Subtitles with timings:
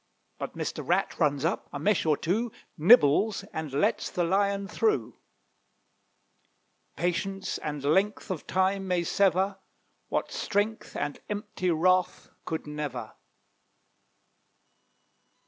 [0.39, 0.81] But Mr.
[0.83, 5.15] Rat runs up; a mesh or two Nibbles, and lets the Lion through
[6.95, 9.59] Patience and length of time may sever,
[10.09, 13.13] What strength and empty wrath could never.